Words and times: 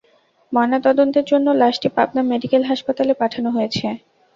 ময়নাতদন্তের 0.53 1.25
জন্য 1.27 1.47
লাশটি 1.61 1.87
পাবনা 1.97 2.21
মেডিকেল 2.31 2.61
হাসপাতালে 2.65 3.13
পাঠানো 3.21 3.49
হয়েছে। 3.51 3.85